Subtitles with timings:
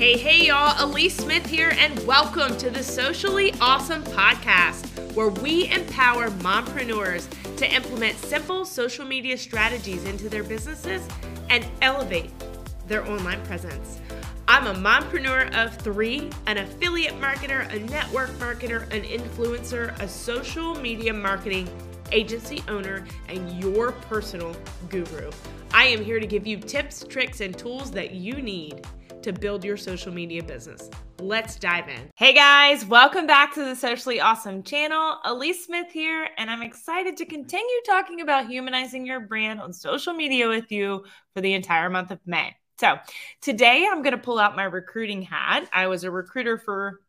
[0.00, 0.72] Hey, hey, y'all.
[0.76, 7.70] Alyece Smith here, and welcome to the Socially Ausome Podcast, where we empower mompreneurs to
[7.70, 11.06] implement simple social media strategies into their businesses
[11.50, 12.30] and elevate
[12.88, 14.00] their online presence.
[14.48, 20.76] I'm a mompreneur of three, an affiliate marketer, a network marketer, an influencer, a social
[20.76, 21.68] media marketing
[22.10, 24.56] agency owner, and your personal
[24.88, 25.30] guru.
[25.74, 28.86] I am here to give you tips, tricks, and tools that you need
[29.22, 30.90] to build your social media business.
[31.20, 32.10] Let's dive in.
[32.16, 35.18] Hey guys, welcome back to the Socially Ausome channel.
[35.24, 40.14] Alyece Smith here, and I'm excited to continue talking about humanizing your brand on social
[40.14, 42.56] media with you for the entire month of May.
[42.78, 42.96] So,
[43.42, 45.68] today I'm going to pull out my recruiting hat.
[45.72, 47.00] I was a recruiter for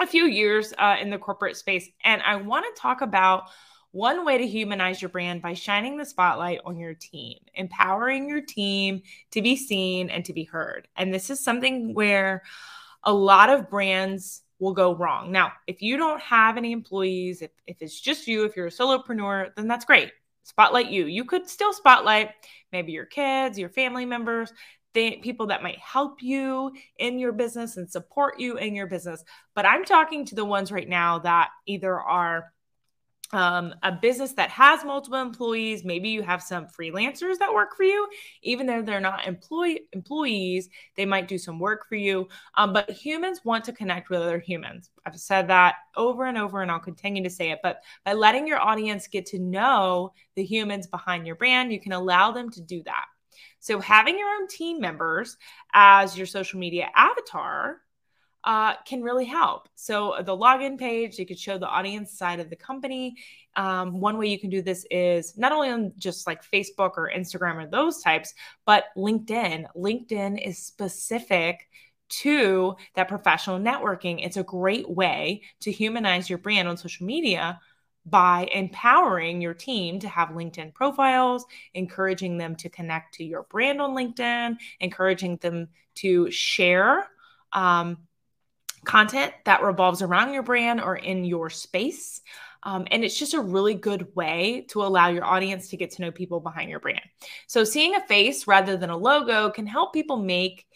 [0.00, 3.44] a few years uh, in the corporate space, and I want to talk about
[3.92, 8.40] one way to humanize your brand by shining the spotlight on your team, empowering your
[8.40, 10.88] team to be seen and to be heard.
[10.96, 12.42] And this is something where
[13.04, 15.30] a lot of brands will go wrong.
[15.30, 18.70] Now, if you don't have any employees, if, if it's just you, if you're a
[18.70, 20.12] solopreneur, then that's great.
[20.44, 21.06] Spotlight you.
[21.06, 22.30] You could still spotlight
[22.72, 24.52] maybe your kids, your family members,
[24.94, 29.24] the people that might help you in your business and support you in your business.
[29.54, 32.51] But I'm talking to the ones right now that either are
[33.32, 37.84] um, a business that has multiple employees maybe you have some freelancers that work for
[37.84, 38.06] you
[38.42, 42.90] even though they're not employee employees they might do some work for you um, but
[42.90, 44.90] humans want to connect with other humans.
[45.06, 48.46] I've said that over and over and i'll continue to say it but by letting
[48.46, 52.60] your audience get to know the humans behind your brand you can allow them to
[52.60, 53.06] do that.
[53.60, 55.36] So having your own team members
[55.72, 57.80] as your social media avatar
[58.44, 59.68] uh, can really help.
[59.74, 63.16] So the login page, you could show the audience side of the company.
[63.54, 67.10] Um, one way you can do this is not only on just like Facebook or
[67.14, 68.34] Instagram or those types,
[68.66, 69.66] but LinkedIn.
[69.76, 71.68] LinkedIn is specific
[72.08, 74.24] to that professional networking.
[74.24, 77.60] It's a great way to humanize your brand on social media
[78.04, 81.44] by empowering your team to have LinkedIn profiles,
[81.74, 87.06] encouraging them to connect to your brand on LinkedIn, encouraging them to share
[87.52, 87.98] um,
[88.84, 92.20] content that revolves around your brand or in your space.
[92.64, 96.02] Um, and it's just a really good way to allow your audience to get to
[96.02, 97.02] know people behind your brand.
[97.46, 100.66] So, seeing a face rather than a logo can help people make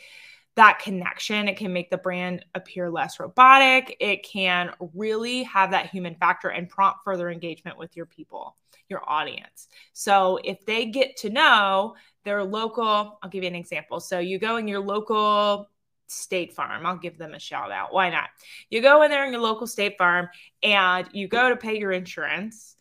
[0.56, 1.48] that connection.
[1.48, 3.96] It can make the brand appear less robotic.
[4.00, 8.56] It can really have that human factor and prompt further engagement with your people,
[8.88, 9.68] your audience.
[9.92, 11.94] So, if they get to know
[12.24, 14.00] their local, I'll give you an example.
[14.00, 15.68] So, you go in your local
[16.06, 16.86] State Farm.
[16.86, 17.92] I'll give them a shout out.
[17.92, 18.28] Why not?
[18.70, 20.28] You go in there in your local State Farm
[20.62, 22.76] and you go to pay your insurance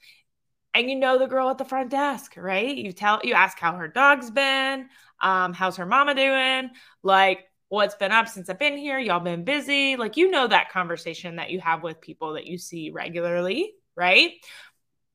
[0.73, 2.75] and you know the girl at the front desk, right?
[2.75, 4.89] You tell you ask how her dog's been,
[5.21, 6.69] um, how's her mama doing,
[7.01, 9.95] like what's been up since I've been here, y'all been busy.
[9.95, 14.33] Like you know that conversation that you have with people that you see regularly, right?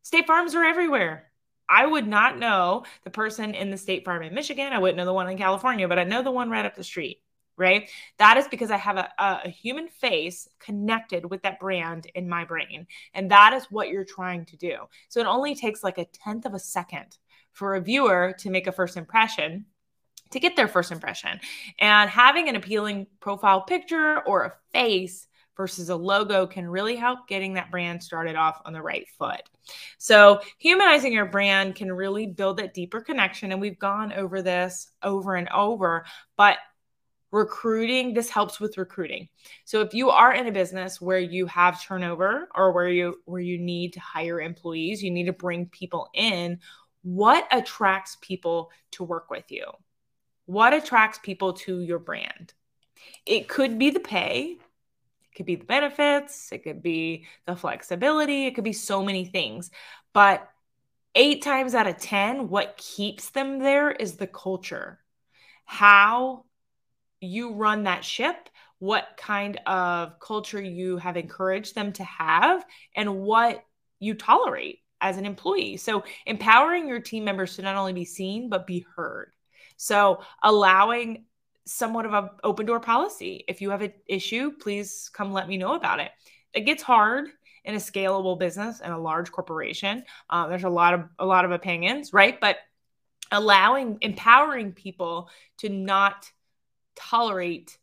[0.03, 1.31] State farms are everywhere.
[1.69, 4.73] I would not know the person in the state farm in Michigan.
[4.73, 6.83] I wouldn't know the one in California, but I know the one right up the
[6.83, 7.23] street
[7.57, 7.91] right?
[8.19, 12.45] That is because I have a, a, human face connected with that brand in my
[12.45, 12.87] brain.
[13.13, 14.77] And that is what you're trying to do.
[15.09, 17.19] So it only takes like a tenth of a second
[17.53, 19.67] for a viewer to make a first impression
[20.31, 21.41] to get their first impression.
[21.79, 27.29] And having an appealing profile picture or a face versus a logo can really help
[27.29, 29.43] getting that brand started off on the right foot.
[29.99, 33.53] So, humanizing your brand can really build that deeper connection.
[33.53, 36.07] And we've gone over this over and over,
[36.37, 36.57] but
[37.33, 39.29] recruiting this helps with recruiting.
[39.65, 43.41] So if you are in a business where you have turnover or where you where
[43.41, 46.59] you need to hire employees you need to bring people in
[47.03, 49.65] what attracts people to work with you?
[50.47, 52.53] What attracts people to your brand?
[53.25, 54.59] It could be the pay.
[55.23, 56.53] It could be the benefits.
[56.53, 58.47] It could be the flexibility.
[58.47, 59.71] It could be so many things.
[60.13, 60.47] But
[61.15, 64.99] eight times out of ten what keeps them there is the culture.
[65.65, 66.45] How
[67.21, 72.65] you run that ship, what kind of culture you have encouraged them to have,
[72.97, 73.65] and what
[73.99, 75.77] you tolerate as an employee.
[75.77, 79.33] So, empowering your team members to not only be seen, but be heard.
[79.77, 81.25] So, allowing
[81.67, 83.45] somewhat of an open door policy.
[83.49, 86.11] If you have an issue, please come let me know about it.
[86.53, 87.29] It gets hard
[87.65, 90.05] in a scalable business and a large corporation.
[90.29, 92.41] Uh, there's a lot of a lot of opinions, right?
[92.41, 92.57] But
[93.31, 96.31] allowing empowering people to not
[97.09, 97.79] tolerate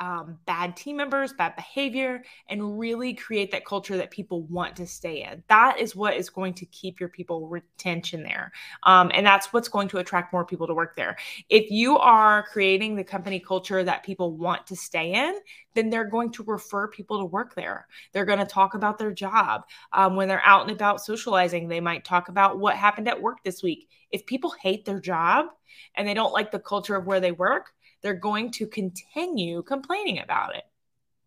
[0.00, 4.86] um, bad team members, bad behavior, and really create that culture that people want to
[4.86, 5.42] stay in.
[5.48, 8.52] That is what is going to keep your people retention there.
[8.84, 11.16] Um, and that's what's going to attract more people to work there.
[11.48, 15.34] If you are creating the company culture that people want to stay in,
[15.74, 17.86] then they're going to refer people to work there.
[18.12, 19.62] They're going to talk about their job.
[19.92, 23.42] Um, when they're out and about socializing, they might talk about what happened at work
[23.42, 23.88] this week.
[24.10, 25.46] If people hate their job
[25.94, 27.72] and they don't like the culture of where they work,
[28.02, 30.64] they're going to continue complaining about it.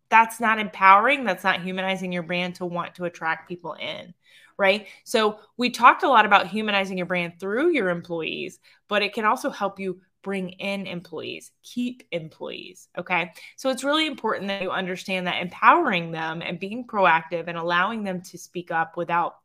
[0.08, 1.24] That's not empowering.
[1.24, 4.12] That's not humanizing your brand to want to attract people in,
[4.58, 4.88] right?
[5.04, 8.58] So, we talked a lot about humanizing your brand through your employees,
[8.88, 12.88] but it can also help you bring in employees, keep employees.
[12.96, 13.32] Okay.
[13.56, 18.04] So it's really important that you understand that empowering them and being proactive and allowing
[18.04, 19.36] them to speak up without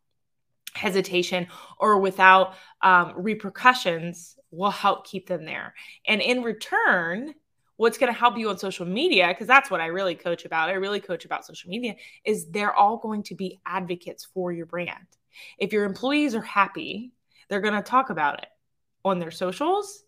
[0.78, 1.48] hesitation
[1.80, 5.74] or without um, repercussions will help keep them there.
[6.08, 7.34] And in return,
[7.76, 10.70] what's going to help you on social media, because that's what I really coach about,
[10.70, 11.96] I really coach about social media,
[12.26, 15.06] is they're all going to be advocates for your brand.
[15.60, 17.12] If your employees are happy,
[17.50, 18.50] they're going to talk about it
[19.06, 20.04] on their socials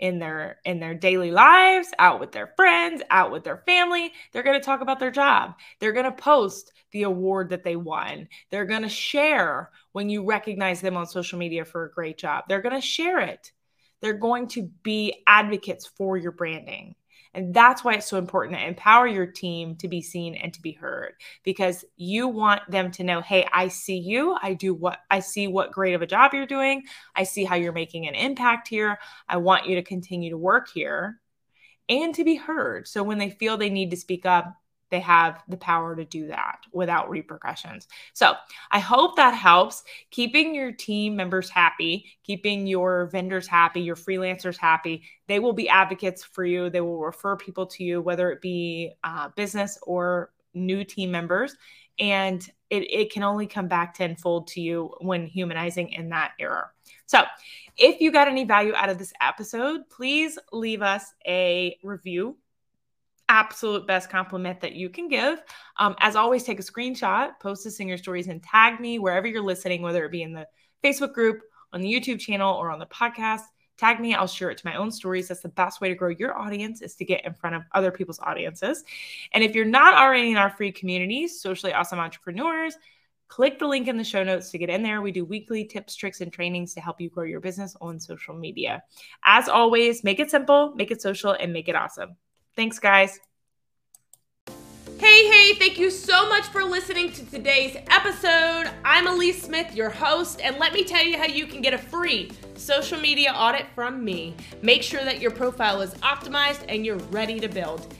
[0.00, 4.12] in their in their daily lives out with their friends out with their family.
[4.32, 5.54] They're going to talk about their job.
[5.78, 8.28] They're going to post the award that they won.
[8.50, 12.44] They're going to share when you recognize them on social media for a great job.
[12.48, 13.52] They're going to share it.
[14.00, 16.94] They're going to be advocates for your branding.
[17.32, 20.60] And that's why it's so important to empower your team to be seen and to
[20.60, 21.12] be heard
[21.44, 24.36] because you want them to know, hey, I see you.
[24.42, 26.82] I do what I see what great of a job you're doing.
[27.14, 28.98] I see how you're making an impact here.
[29.28, 31.20] I want you to continue to work here
[31.88, 32.88] and to be heard.
[32.88, 34.54] So when they feel they need to speak up,
[34.90, 37.88] they have the power to do that without repercussions.
[38.12, 38.34] So
[38.70, 44.56] I hope that helps keeping your team members happy, keeping your vendors happy, your freelancers
[44.56, 45.02] happy.
[45.28, 46.70] They will be advocates for you.
[46.70, 51.56] They will refer people to you, whether it be uh, business or new team members.
[51.98, 56.70] And it, it can only come back tenfold to you when humanizing in that era.
[57.06, 57.22] So,
[57.76, 62.36] if you got any value out of this episode, please leave us a review
[63.30, 65.40] absolute best compliment that you can give.
[65.78, 69.26] Um, as always, take a screenshot, post this in your stories, and tag me wherever
[69.26, 70.46] you're listening, whether it be in the
[70.84, 71.40] Facebook group,
[71.72, 73.42] on the YouTube channel, or on the podcast.
[73.78, 75.28] Tag me, I'll share it to my own stories.
[75.28, 77.92] That's the best way to grow your audience is to get in front of other
[77.92, 78.84] people's audiences.
[79.32, 82.76] And if you're not already in our free community, Socially Ausome Entrepreneurs,
[83.28, 85.00] click the link in the show notes to get in there.
[85.00, 88.34] We do weekly tips, tricks, and trainings to help you grow your business on social
[88.34, 88.82] media.
[89.24, 92.16] As always, make it simple, make it social, and make it awesome.
[92.56, 93.18] Thanks, guys.
[94.98, 98.70] Hey, hey, thank you so much for listening to today's episode.
[98.84, 101.78] I'm Alyece Smith, your host, and let me tell you how you can get a
[101.78, 104.36] free social media audit from me.
[104.60, 107.94] Make sure that your profile is optimized and you're ready to build.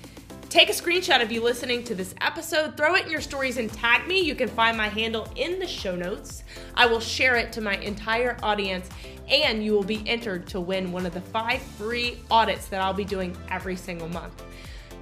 [0.51, 3.73] Take a screenshot of you listening to this episode, throw it in your stories, and
[3.73, 4.19] tag me.
[4.19, 6.43] You can find my handle in the show notes.
[6.75, 8.89] I will share it to my entire audience,
[9.29, 12.93] and you will be entered to win one of the five free audits that I'll
[12.93, 14.43] be doing every single month.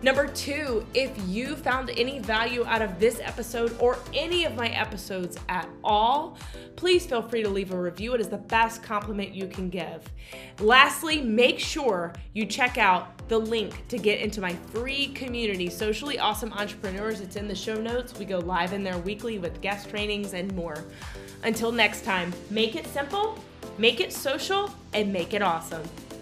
[0.01, 4.69] Number two, if you found any value out of this episode or any of my
[4.69, 6.39] episodes at all,
[6.77, 8.15] please feel free to leave a review.
[8.15, 10.09] It is the best compliment you can give.
[10.61, 16.17] Lastly, make sure you check out the link to get into my free community, Socially
[16.17, 17.21] Ausome Entrepreneurs.
[17.21, 18.17] It's in the show notes.
[18.17, 20.85] We go live in there weekly with guest trainings and more.
[21.43, 23.37] Until next time, make it simple,
[23.79, 25.83] make it social, and make it awesome.